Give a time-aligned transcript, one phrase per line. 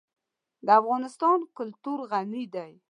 [0.65, 2.71] د افغانستان کلتور غني دی.